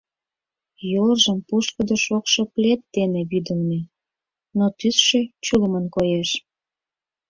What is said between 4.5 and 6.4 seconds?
но тӱсшӧ чулымын коеш.